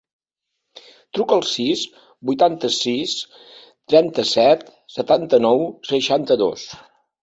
Truca 1.17 1.37
al 1.39 1.45
sis, 1.49 1.83
vuitanta-sis, 2.31 3.15
trenta-set, 3.95 4.69
setanta-nou, 4.99 5.67
seixanta-dos. 5.95 6.71